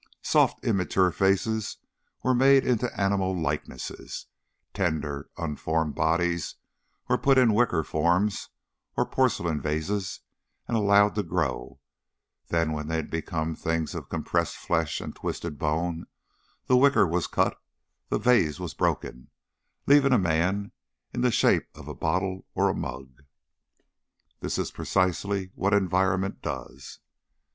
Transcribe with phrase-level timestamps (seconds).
[0.23, 1.77] Soft, immature faces
[2.23, 4.25] were made into animal likenesses;
[4.73, 6.55] tender, unformed bodies
[7.07, 8.49] were put into wicker forms
[8.97, 10.21] or porcelain vases
[10.67, 11.79] and allowed to grow;
[12.47, 16.07] then when they had become things of compressed flesh and twisted bone,
[16.65, 17.61] the wicker was cut,
[18.09, 19.29] the vase was broken,
[19.85, 20.71] leaving a man
[21.13, 23.21] in the shape of a bottle or a mug.
[24.39, 26.97] That is precisely what environment does.